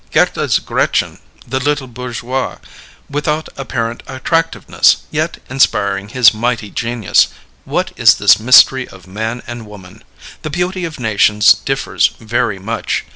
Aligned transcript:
Goethe's 0.11 0.57
Gretchen, 0.57 1.19
the 1.47 1.59
little 1.59 1.85
bourgeoise, 1.85 2.57
without 3.07 3.49
apparent 3.55 4.01
attractiveness, 4.07 5.03
yet 5.11 5.37
inspiring 5.47 6.09
his 6.09 6.33
mighty 6.33 6.71
genius 6.71 7.27
what 7.65 7.91
is 7.97 8.15
this 8.15 8.39
mystery 8.39 8.87
of 8.89 9.05
man 9.05 9.43
and 9.45 9.67
woman? 9.67 10.03
The 10.41 10.49
beauty 10.49 10.85
of 10.85 10.99
nations 10.99 11.53
differs 11.53 12.07
very 12.19 12.57
much. 12.57 13.05